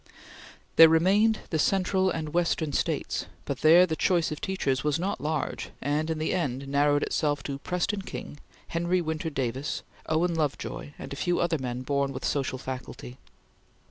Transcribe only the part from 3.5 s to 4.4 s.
there the choice